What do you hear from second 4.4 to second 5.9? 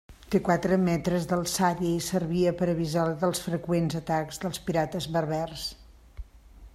dels pirates berbers.